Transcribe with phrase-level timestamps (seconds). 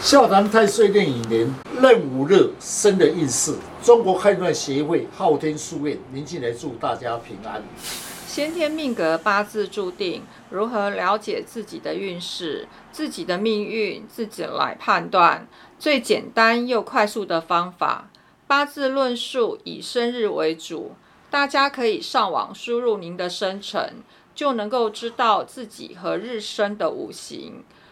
[0.00, 7.62] 笑谈太岁电影年壬午日生的运势，中国汉传协会昊天书院，您进来祝大家平安。
[8.26, 15.46] 先天命格八字注定，如何了解自己的运势、自己的命运，自己来判断。
[15.78, 18.08] 最简单又快速的方法，
[18.46, 20.92] 八字论述以生日为主，
[21.28, 23.96] 大家可以上网输入您的生辰，
[24.34, 27.64] 就能够知道自己和日生的五行。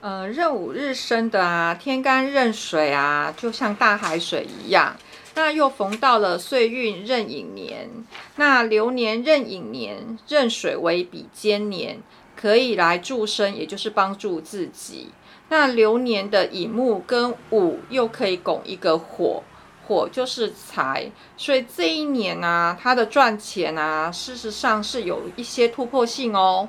[0.00, 4.96] 呃，壬午日生的啊，天干壬水啊，就像大海水一样。
[5.34, 7.90] 那又逢到了岁运壬寅年，
[8.36, 11.98] 那流年壬寅年，壬水为比肩年，
[12.36, 15.08] 可以来助生，也就是帮助自己。
[15.48, 19.42] 那流年的乙木跟午又可以拱一个火，
[19.88, 26.68] 火就是财，所以这一年啊，他的赚钱啊，事实上是有一些突破性哦。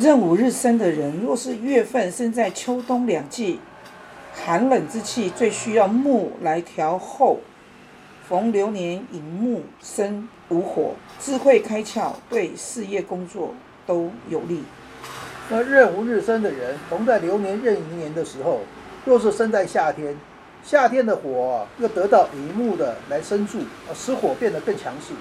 [0.00, 3.60] 壬午日生的人，若是月份生在秋冬两季
[4.32, 7.40] 寒冷之气，最需要木来调候。
[8.26, 13.54] 逢流年寅木生午火，智慧开窍，对事业工作
[13.86, 14.62] 都有利。
[15.50, 18.60] 那壬午日生的人，逢在流年壬寅年的时候，
[19.04, 20.16] 若是生在夏天，
[20.64, 23.58] 夏天的火又得到乙木的来生助，
[23.94, 25.12] 使火变得更强势，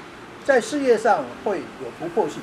[0.45, 2.41] 在事业上会有突破性。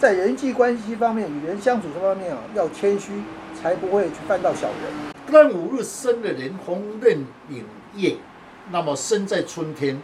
[0.00, 3.22] 在人际关系方面，与人相处这方面啊，要谦虚，
[3.54, 5.12] 才不会去犯到小人。
[5.30, 7.18] 壬午日生的人，红壬
[7.50, 8.16] 寅夜，
[8.70, 10.00] 那么生在春天，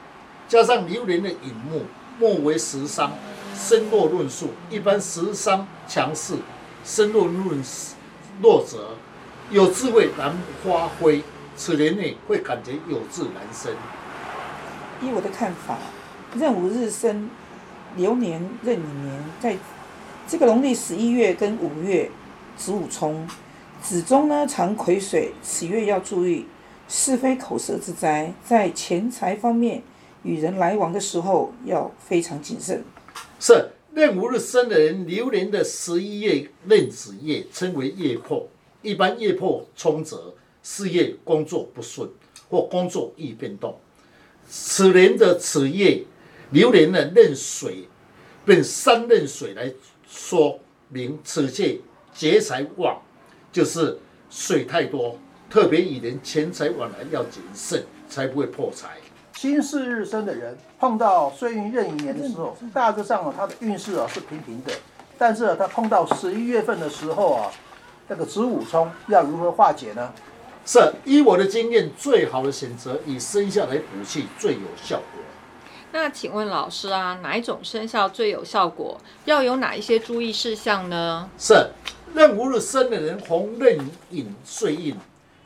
[0.46, 1.84] 加上流年的影木，
[2.20, 3.14] 木为食伤，
[3.54, 6.34] 生弱论述，一般食伤强势，
[6.84, 7.62] 生弱论
[8.42, 8.96] 弱者，
[9.50, 11.24] 有智慧难发挥，
[11.56, 13.72] 此年内会感觉有志难伸。
[15.00, 15.78] 依我的看法，
[16.34, 17.30] 壬午日生，
[17.96, 19.56] 流年壬寅年，在
[20.28, 22.10] 这个农历十一月跟五月
[22.56, 23.28] 子午冲，
[23.80, 26.46] 子中呢藏癸水，此月要注意
[26.88, 29.84] 是非口舌之灾，在钱财方面
[30.24, 32.82] 与人来往的时候要非常谨慎。
[33.38, 38.48] 是壬午日生的人，流年的十一月壬子夜称为夜破，
[38.82, 42.10] 一般夜破冲则事业工作不顺
[42.48, 43.78] 或工作易变动。
[44.48, 46.02] 此年的此夜
[46.50, 47.86] 流年的壬水，
[48.44, 49.72] 并三壬水来。
[50.08, 50.58] 说
[50.88, 51.80] 明此届
[52.14, 52.96] 劫财旺，
[53.52, 53.98] 就是
[54.30, 55.18] 水太多，
[55.50, 58.96] 特别以人钱财往来要谨慎，才不会破财。
[59.34, 64.72] 新事日生的人碰到岁运壬寅年的时候，大致上啊，他的运势啊是平平的。
[65.18, 67.50] 但是啊，他碰到十一月份的时候啊，
[68.08, 70.12] 那个子午冲要如何化解呢？
[70.64, 75.22] 是依我的经验，最好的选择以生肖来补气最有效果。
[75.96, 79.00] 那请问老师啊，哪一种生肖最有效果？
[79.24, 81.30] 要有哪一些注意事项呢？
[81.38, 81.70] 是
[82.12, 83.78] 壬午日生的人，红壬
[84.10, 84.94] 寅岁印，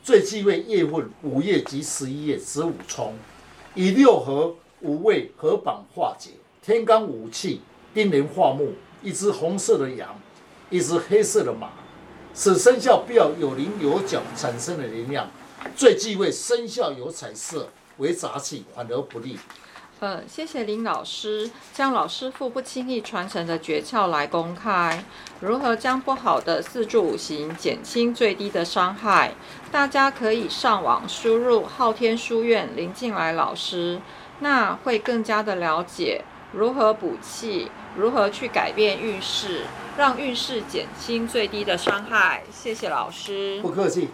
[0.02, 3.14] 最忌讳月份午夜及十一月子午冲，
[3.76, 6.30] 以六合五位合绑化解。
[6.60, 7.60] 天干五气
[7.94, 8.72] 丁年化木，
[9.04, 10.20] 一只红色的羊，
[10.68, 11.70] 一只黑色的马，
[12.34, 15.30] 此生肖必要有棱有角产生的能量。
[15.76, 17.68] 最忌讳生肖有彩色
[17.98, 19.38] 为杂气，反而不利。
[20.02, 25.04] 嗯，谢谢林老师将老师傅不轻易传承的诀窍来公开，
[25.40, 29.34] 如何将不好的四柱五行减轻最低的伤害？
[29.70, 34.00] 大家可以上网输入昊天书院林静来老师，
[34.38, 39.66] 那会更加的了解如何补气，如何去改变运势，
[39.98, 42.42] 让运势减轻最低的伤害。
[42.50, 44.08] 谢谢老师，不客气。